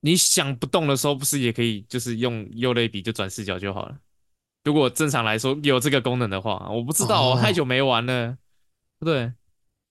[0.00, 3.96] 你想不动的时候，不是也可以就是用右类比就转视角就好了？
[4.64, 8.36] 如果正常来说有这个功能的话，我不知道，我太久没玩了。
[8.98, 9.32] 不对，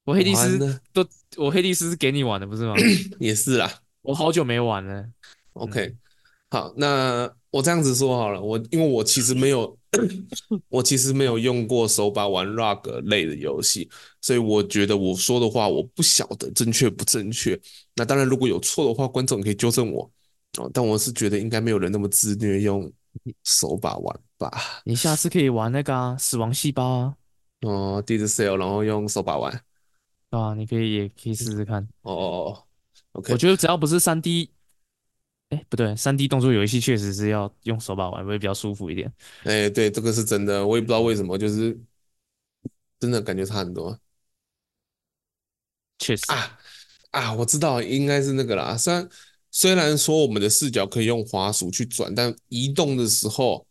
[0.03, 2.75] 我黑帝斯都我黑帝斯是给你玩的，不是吗？
[3.19, 5.07] 也是啦，我好久没玩了。
[5.53, 5.95] OK，
[6.55, 9.77] 好，那我这样子说好了，我因为我其实没有，
[10.69, 13.89] 我其实没有用过手把玩 rug 类的游戏，
[14.21, 17.59] 所以我觉得我说的话我不晓得正确不正确。
[17.93, 20.09] 那当然，如果有错的话，观众可以纠正我
[20.57, 20.71] 哦。
[20.73, 22.89] 但我是觉得应该没有人那么自虐用
[23.43, 24.49] 手把玩吧。
[24.85, 27.15] 你下次可以玩那个啊，死亡细胞啊。
[27.63, 29.61] 哦，Dead Cell，然后用手把玩。
[30.29, 31.85] 啊，你可以也可以试试看。
[32.03, 32.63] 哦哦哦
[33.11, 33.33] ，OK。
[33.33, 34.51] 我觉得只要不是三 D，
[35.49, 39.11] 哎，不对，三 D 动作游戏确实是要用手把玩会比较舒服一点。
[39.43, 41.77] 哎，对，这个是真的，我也不知道为什么，就是
[42.99, 43.97] 真的感觉差很多。
[45.99, 46.57] 确实啊。
[47.11, 48.75] 啊，我知道应该是那个啦。
[48.75, 49.09] 虽然
[49.51, 53.65] 虽然说我们的视角可以用滑鼠去转，但移动的时候，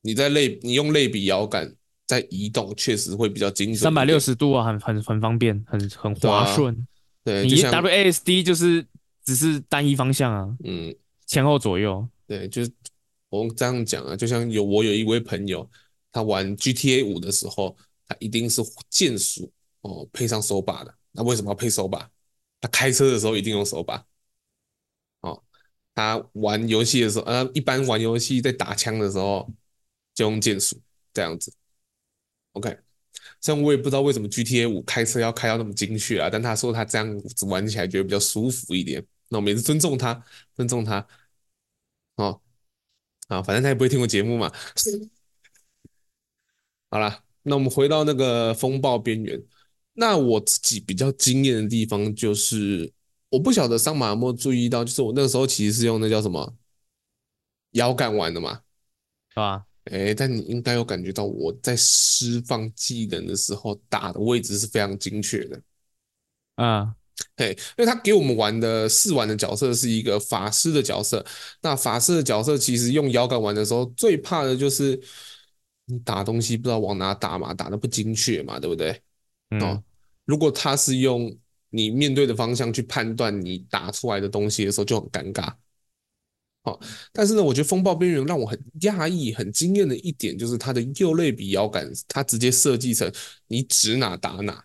[0.00, 1.74] 你在类你用类比摇杆
[2.06, 3.76] 在移动，确实会比较精准。
[3.76, 6.86] 三百六十度啊，很很很方便，很很滑顺。
[7.24, 8.86] 对，你 WASD 就是
[9.24, 10.94] 只是单一方向啊，嗯，
[11.26, 12.06] 前后左右。
[12.26, 12.72] 对，就是
[13.28, 15.68] 我这样讲啊，就像有我有一位朋友，
[16.10, 20.94] 他玩 GTA 五的时候，他一定是键鼠哦配上手把的。
[21.12, 22.08] 那为什么要配手把？
[22.60, 24.06] 他开车的时候一定用手把，
[25.22, 25.42] 哦，
[25.94, 29.52] 他玩游戏的时候，呃，一般玩游戏在打枪的时候
[30.14, 30.80] 就用键鼠
[31.12, 31.52] 这样子。
[32.52, 32.78] OK，
[33.40, 39.04] 虽然我也不知道为什么 GTA 五开车要开到那么精确啊，但他说他这样子玩起来觉得比较舒服一点。
[39.32, 41.04] 那我们也是尊重他，尊重他。
[42.16, 42.40] 哦，
[43.28, 44.52] 啊，反正他也不会听我节目嘛。
[46.90, 49.42] 好了，那我们回到那个风暴边缘。
[49.94, 52.92] 那我自己比较惊艳的地方就是，
[53.30, 56.54] 我不晓得桑马有没有注意到，就是我那个时候其实是用那叫什么
[57.72, 58.62] 摇杆玩的嘛，
[59.30, 59.66] 是吧？
[59.84, 65.62] 哎，但你应该有感觉到我在释放技能的时候打的位置是非常精确的，
[66.54, 66.94] 啊，
[67.36, 71.24] 嘿，因为他给我们玩的试玩的角色是一个法师的角色，
[71.60, 75.00] 那法师的角色其实用摇杆玩的时候最怕的就是
[75.86, 79.00] 你打东西不知道往哪打嘛，打的不精确嘛，对不对？
[79.60, 79.82] 哦，
[80.24, 81.36] 如果他是用
[81.70, 85.52] 你面对的方向去判断你打出来的东西的时候，就很尴尬。
[86.64, 86.78] 好，
[87.12, 93.12] 但是呢，我觉得风暴边缘让我很讶异、很惊艳的一点，就是它的右类比摇杆，它直接设计成
[93.48, 94.64] 你指哪打哪。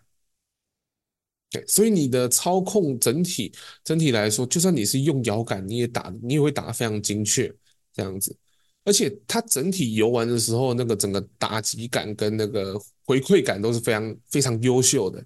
[1.50, 3.50] 对，所以你的操控整体
[3.82, 7.50] 整体来说，就算你是用摇杆，你也打，你也会打得非常精确，
[7.94, 8.36] 这样子。
[8.84, 15.24] 而且它整体游玩的时候，那个整个打击感跟那个回馈感都是非常非常优秀的。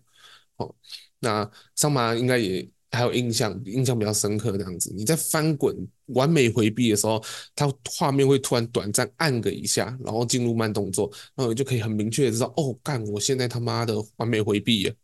[0.58, 0.74] 哦，
[1.18, 4.92] 那桑马应该也还有印象，印象比较深刻这样子。
[4.96, 7.20] 你在翻滚完美回避的时候，
[7.54, 14.94] 它画面会突然短暂按个一下，然后进入慢动作，然后你就可以很明确的知道，哦，干，我现在他妈的完美回避了。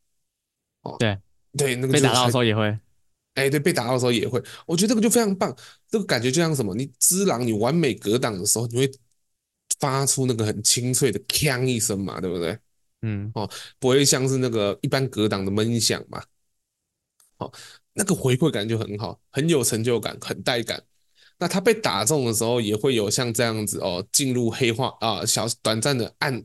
[0.89, 1.19] 哦，对
[1.57, 2.79] 对，那个被打到的时候也会。
[3.35, 5.55] 哎，对，被打到的时候也会，我觉得这个就非常棒，
[5.89, 6.75] 这个感觉就像什么？
[6.75, 8.91] 你只狼，你完美格挡的时候，你会
[9.79, 12.59] 发出那个很清脆的锵一声嘛，对不对？
[13.03, 13.49] 嗯，哦，
[13.79, 16.21] 不会像是那个一般格挡的闷响嘛。
[17.37, 17.53] 哦，
[17.93, 20.83] 那个回馈感就很好，很有成就感，很带感。
[21.39, 26.45] 那他被打中的时候，也会有像这样子哦，进入黑化啊，小短暂的暗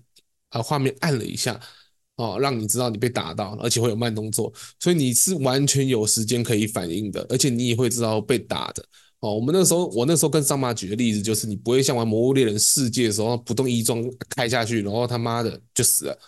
[0.49, 1.59] 啊，画面暗了一下，
[2.15, 8.85] 哦，让你知道你被打到，而且会有慢动作，所以你是完全有时间可以反应的，而且你也会知道被打的。
[9.19, 16.19] 哦，我们那时候，我那时候跟桑马举的例子就是，你不会像玩《魔物猎人世界》的时候，不动一装开下去，然后他妈的就死了，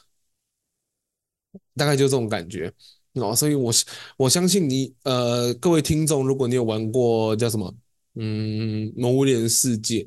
[1.76, 2.72] 大概就这种感觉。
[3.16, 3.72] 哦，所以我
[4.18, 7.74] 我相信你，呃，各位听众，如果你有玩过叫什么，
[8.16, 10.04] 嗯，《魔物猎人世界》，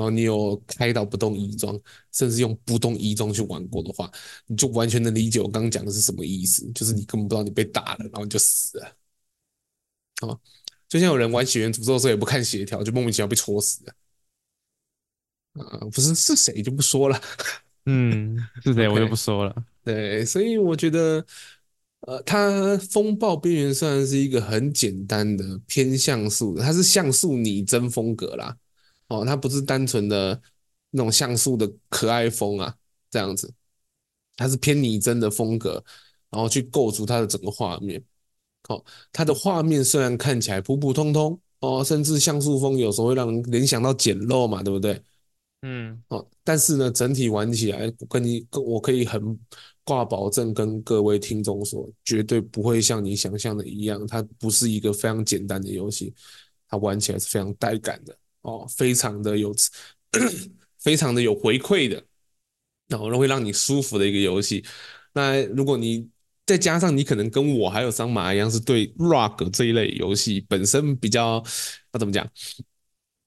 [0.00, 1.78] 然后你有开到不动移装，
[2.10, 4.10] 甚至用不动移装去玩过的话，
[4.46, 8.96] 你就完全能理解我刚刚讲的是什么意思，就是你根本不知道你被打了，然后你就死了。
[10.22, 10.40] 哦。
[10.88, 13.92] 就像有人玩血缘诅咒的时候也不看协调，就莫名其妙被戳死了。
[15.62, 17.20] 啊，不是是谁就不说了。
[17.84, 19.54] 嗯，是谁我就不说了。
[19.84, 21.22] 对，所以我觉得，
[22.00, 28.56] 呃，它风暴边缘虽然是一个很简单的偏像素的，它是像素拟真风格啦。
[29.10, 30.40] 哦，它不是单纯的
[30.90, 32.74] 那种像素的可爱风啊，
[33.10, 33.52] 这样子，
[34.36, 35.84] 它是偏拟真的风格，
[36.30, 38.02] 然后去构筑它的整个画面。
[38.68, 45.02] 哦，它的画面虽然看起来普普通通哦，甚至像素风有时候会让人联想到简陋嘛，对不对？
[45.62, 49.38] 嗯，哦，但是呢，整体玩起来，跟你我可以很
[49.82, 56.14] 挂保证，跟各位听众说，绝对不会像你想象的一样，它不是一个非常简单的游戏，
[56.68, 59.54] 它玩起来是非常带感的哦，非常的有，
[60.80, 62.02] 非常的有回馈的，
[62.88, 64.64] 然后会让你舒服的一个游戏。
[65.12, 66.08] 那如果你
[66.46, 71.42] 再加上你可能跟我还有桑马一样，是对 rock 这一类游戏本身比较，
[71.92, 72.28] 那怎么讲，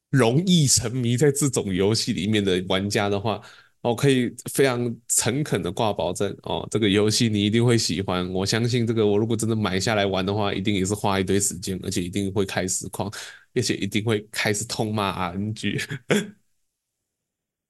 [0.09, 3.41] 容易沉迷在这种游戏里面的玩家的话，
[3.83, 8.31] 我可以非常诚恳的挂保证哦，这个游戏你一定会喜欢。
[8.31, 13.11] 我相信这个，我如果真的买下来玩的话，一定也是花一堆时间，而且一定会开实况，
[13.53, 15.83] 而且一定会开始痛骂 RNG。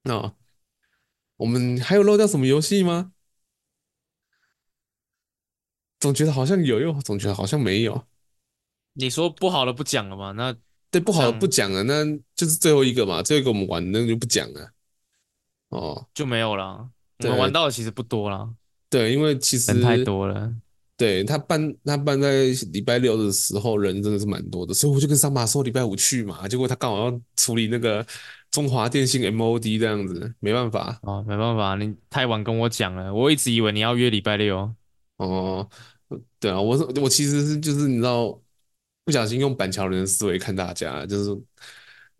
[0.03, 0.35] 那、哦、
[1.37, 3.11] 我们还有漏掉什么游戏吗？
[5.99, 8.05] 总觉得好像有，又总觉得好像没有。
[8.93, 10.31] 你说不好的不讲了吗？
[10.33, 10.55] 那
[10.91, 13.23] 对不好的不讲了，那就是最后一个嘛。
[13.23, 14.71] 最后一个我们玩，那就不讲了。
[15.73, 16.87] 哦，就没有了。
[17.19, 18.49] 我们玩到的其实不多了。
[18.89, 20.53] 对，因为其实人太多了。
[20.95, 26.47] 对，他办他办在礼拜六的时候，人真的是蛮多的，所以我就跟桑马说礼拜五去嘛。
[26.47, 28.05] 结果他刚好要处理那个
[28.51, 30.99] 中华电信 MOD 这样子，没办法。
[31.01, 34.71] 哦，没办法，你太晚跟我讲了，我一直以为你要约礼拜六。
[35.17, 35.67] 哦。
[36.39, 38.39] 对啊，我是我其实是就是你知道，
[39.03, 41.31] 不小心用板桥人的思维看大家，就是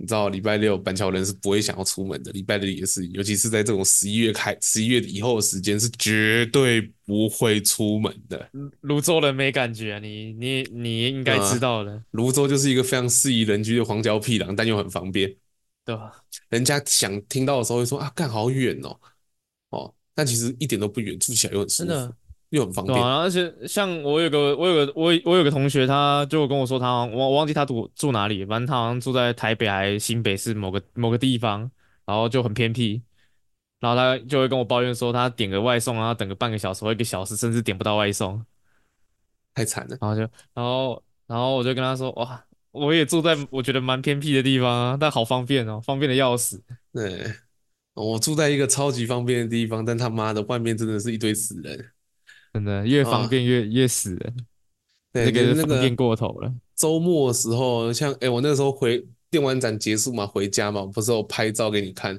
[0.04, 8.50] 你知道礼拜六板桥人是不会想要出门的，礼拜六也是，尤其是在这种十一月开十一月以后的时间是绝对不会出门的。
[8.82, 15.34] 泸州人没感觉啊，你你你应该知道的，芦洲就是一个非常适宜人居的荒郊僻壤，但又很方便，
[15.86, 16.12] 对吧？
[16.50, 19.00] 人家想听到的时候会说啊，干好远哦，
[19.70, 22.14] 哦，但其实一点都不远，住起来又很舒服。
[22.54, 31.62] 又很方便，而且像我有个我有个我我有个同学，他就跟我说他我我忘记他住住哪里，反正他好像住在台北还新北市某个某个地方，
[32.06, 33.02] 然后就很偏僻，
[33.80, 38.46] 然后他就会跟我抱怨说他点个外送啊，等个半个小时或一个小时，甚至点不到外送，
[39.56, 39.98] 太惨了。
[40.00, 40.22] 然后就
[40.54, 46.64] 然后然后我就跟他说哇，我也住在我觉得蛮偏僻的地方啊，但好方便哦，方便的要死。
[46.94, 47.34] 对，
[47.96, 51.90] 我住在一个超级方便的地方，但他妈的外面真的是一堆死人。
[52.54, 54.36] 真的越方便越、哦、越死人，
[55.12, 56.54] 对，那个方便过头了。
[56.76, 62.14] 周末的时候，像哎、欸，我那个时候回电玩展结束嘛，回家嘛，不是我拍照给你看，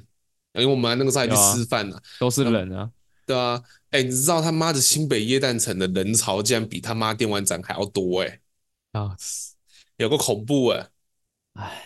[0.53, 2.89] 因为我们那个时候还去吃饭呢、啊，都是人啊，
[3.25, 9.15] 对啊，哎、欸，你知道他妈的新北耶诞城的人潮竟然比他妈电玩展还要多哎、欸，啊，
[9.97, 10.89] 有个恐怖哎、欸，
[11.61, 11.81] 哎，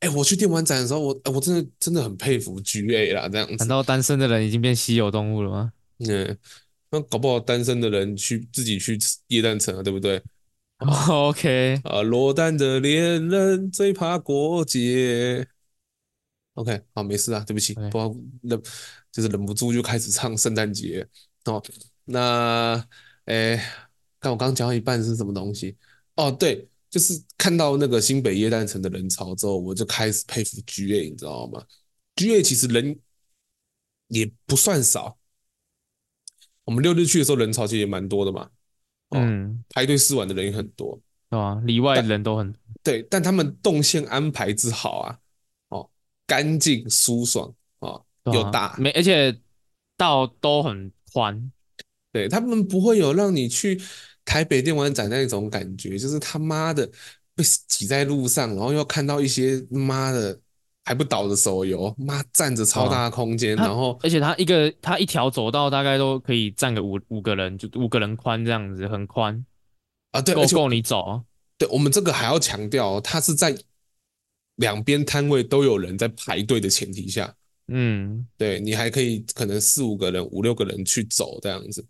[0.00, 3.54] 哎，我去电玩展的时候，我我真的真的很佩服 GA 啦，这样子。
[3.56, 5.72] 难道单身的人已经变稀有动物了吗？
[6.00, 6.38] 嗯。
[6.94, 8.96] 那搞不好单身的人去自己去
[9.28, 10.22] 耶诞城啊，对不对？
[11.10, 15.46] OK 啊，落单的恋人最怕过节。
[16.54, 18.62] OK，好，没事啊，对不起.不知道忍
[19.10, 21.04] 就是忍不住就开始唱圣诞节
[21.46, 21.60] 哦。
[22.04, 22.86] 那
[23.24, 23.56] 诶，
[24.20, 25.76] 看我刚刚讲到一半是什么东西？
[26.14, 31.64] 哦，对，就是看到那个新北耶诞城的人潮之后，我就开始佩服 GA，你知道吗
[32.14, 32.96] ？GA 其实人
[34.08, 35.18] 也不算少。
[36.64, 38.48] 我们六日去的时候，人潮其实也蛮多的嘛。
[39.10, 40.98] 哦、嗯，排队试玩的人也很多，
[41.30, 41.60] 对啊？
[41.64, 42.52] 里外人都很
[42.82, 45.18] 对，但他们动线安排之好啊，
[45.68, 45.88] 哦，
[46.26, 48.00] 干净舒爽啊，
[48.32, 49.38] 又大，没而且
[49.96, 51.52] 道都很宽，
[52.12, 53.80] 对他们不会有让你去
[54.24, 56.86] 台北电玩展那种感觉，就是他妈的
[57.34, 60.40] 被挤在路上，然后又看到一些妈的
[60.86, 69.42] 还不倒的手游，妈占着超大的空间，哦、然后而且它一个它一条走道大概都可以站个五五个人，就五个人宽这样子，很宽
[70.10, 71.22] 啊，对，够够你走。
[71.56, 73.56] 对，我们这个还要强调，它是在
[74.56, 77.34] 两边摊位都有人在排队的前提下，
[77.68, 81.82] 嗯，对，你还可以可能四五个人、五六个人去走这样子。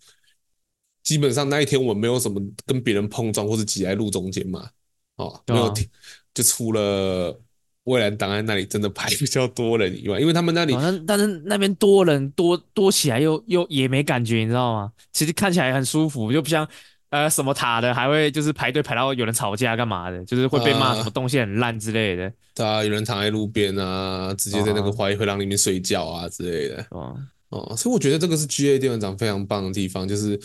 [1.03, 4.70] 基本上那一天我没有什么跟别人碰撞或者挤在路中间嘛，
[5.16, 5.84] 哦，没有停，
[6.32, 7.40] 就出了。
[7.85, 14.91] 蔚蓝档案那里真的排比较多人以外，因为他们那里，但、哦、但是那边多人多多起来又又也没感觉，你知道吗？
[15.12, 16.66] 其实看起来很舒服，就不像
[17.11, 22.32] 呃什么塔的还会就是排队排到有人吵架干嘛的，就是会被骂什么东西很烂之类的。
[22.55, 26.87] 对啊，有人躺在路边啊，直接在那个华谊回廊里面睡觉啊之类的。
[26.89, 27.14] 哦
[27.51, 30.41] 哦，所以我觉得这个是 GA 电玩展非常棒的地方，就是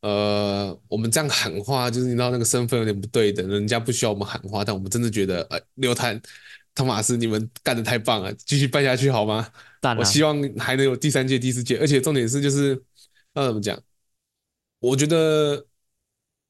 [0.00, 6.18] 呃我们这样喊话，就是你知道那个身份有点不对等，人家不需要我们喊话，但我们真的觉得呃六碳。
[6.78, 9.50] 托马斯，你们干得太棒了，继续办下去好吗？
[9.98, 12.80] 我希望还能有第三届、第四届，而且重点是就是，
[13.34, 13.76] 要怎么讲？
[14.78, 15.66] 我觉得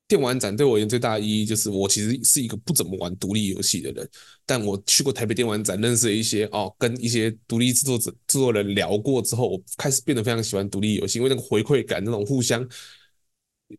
[0.07, 4.07] 电玩展对我而言最大的意义就是，我其实是一个不怎么玩独立游戏的人，
[4.45, 12.61] 但我去过台北电玩展，认识了一些哦，跟一些独立制作者、制作人聊过之后，我开始变得非常喜欢独立游戏，因为那个回馈感，那种互相，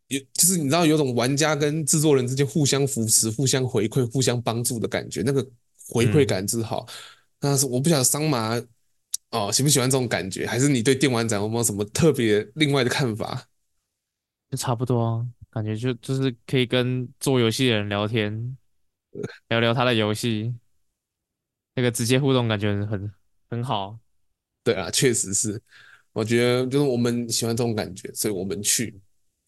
[0.08, 5.47] 有就是你知道，有种玩家跟制作人之间互相扶持、互相回馈、互相帮助的感觉，那个。
[5.89, 6.85] 回馈感之好，
[7.39, 8.61] 但是我不晓得桑麻
[9.31, 13.45] 哦喜不喜欢这种感觉，还是你对电玩展有没有什么特别另外的看法？
[14.49, 18.57] 就差不多，感觉就就是可以跟做游戏的人聊天，
[19.49, 20.53] 聊聊他的游戏，
[21.75, 23.11] 那个直接互动感觉很
[23.49, 23.97] 很好。
[24.63, 25.61] 对啊，确实是，
[26.13, 28.99] 我觉得就是我们喜欢这种感觉，所以我们去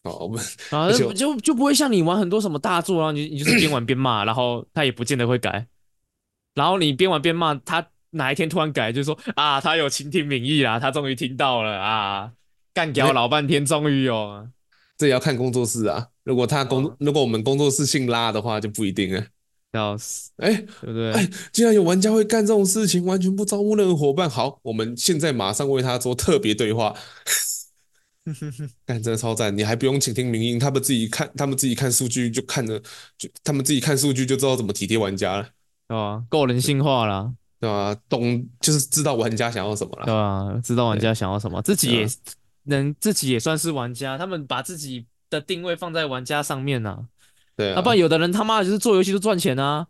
[0.04, 0.40] 哦，我们
[0.70, 5.66] 啊 就就不会像你玩很多什么大作啊，你你就是边玩边骂，然后他也不见得会改。
[6.54, 12.32] 然后你边玩边骂他，哪一天突然改，就是说啊，他有倾听民意啦，他终于听到了啊，
[12.74, 14.48] 干掉老半天，终于有。
[14.98, 19.24] 这也要看工作室啊，如果他工，如果我们工作室姓拉的话，就不一定了。
[19.72, 21.12] 要死，哎，对不对？
[21.12, 26.94] 哎，既然有玩家会干这种事情，完全不招募任何伙伴，好，我们现在马上为他做特别对话。
[28.86, 29.56] 干，真的超赞！
[29.56, 32.78] 你还不用倾听民意，他们自己看，他们自己看数据就看着，
[33.18, 35.48] 就他们自己看数据就知道怎么体贴玩家了。
[35.92, 36.24] 对吧？
[36.30, 37.30] 够人性化啦，
[37.60, 37.94] 对吧？
[38.08, 40.58] 懂就是知道玩家想要什么了，对吧？
[40.64, 42.08] 知道玩家想要什么，自己也
[42.62, 44.16] 能自己也算是玩家。
[44.16, 47.06] 他们把自己的定位放在玩家上面呢，
[47.54, 47.78] 对啊。
[47.78, 49.86] 啊，不然有的人他妈的就是做游戏就赚钱啊，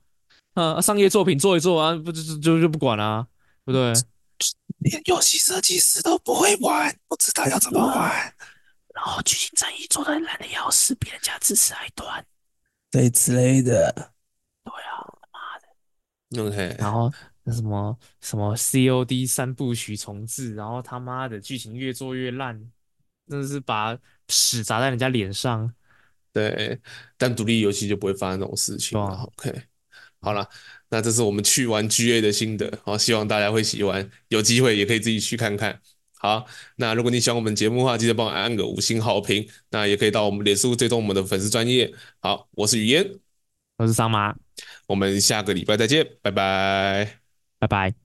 [0.55, 3.25] 啊，商业作品做一做啊，不就就就不管啊，
[3.65, 3.93] 对不对？
[4.79, 8.11] 连游戏设计师都不会玩，不知道要怎么玩，
[8.93, 12.27] 然后剧情战役做的烂的要死，比人家支持还短，
[12.91, 13.93] 对之类的，
[14.65, 15.07] 对啊。
[16.39, 17.13] OK，然后
[17.45, 22.59] 那什么什么 COD 三部曲重置，然后他妈的剧情越做越烂，
[23.29, 25.73] 真的是把屎砸在人家脸上。
[26.33, 26.81] 对，
[27.19, 28.99] 但独立游戏就不会发生这种事情。
[28.99, 29.63] OK，
[30.21, 30.49] 好了，
[30.89, 35.79] 那这是我们去玩 GA 的心得，好，希望大家会喜欢，有机会也可以自己去看看。
[36.15, 41.93] 好，那如果你喜欢我们节目的话，记得帮我按个五星好评，那也可以到我们脸书追踪我们的粉丝专业。
[42.21, 43.19] 好，我是雨嫣，
[43.83, 44.33] 我是桑麻。
[44.87, 47.19] 我们下个礼拜再见，拜拜，
[47.59, 48.02] 拜拜。